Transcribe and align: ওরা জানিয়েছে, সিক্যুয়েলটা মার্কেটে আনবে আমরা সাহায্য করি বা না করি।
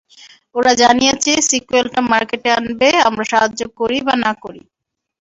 ওরা 0.55 0.71
জানিয়েছে, 0.81 1.31
সিক্যুয়েলটা 1.49 1.99
মার্কেটে 2.11 2.49
আনবে 2.57 2.89
আমরা 3.07 3.25
সাহায্য 3.31 3.61
করি 3.79 3.97
বা 4.07 4.13
না 4.23 4.31
করি। 4.43 4.61